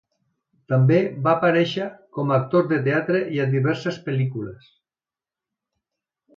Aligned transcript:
També 0.71 0.95
va 1.27 1.33
aparèixer 1.39 1.85
com 2.17 2.33
a 2.33 2.39
actor 2.39 2.67
de 2.73 2.81
teatre 2.89 3.23
i 3.37 3.45
a 3.45 3.47
diverses 3.55 4.03
pel·lícules. 4.09 4.75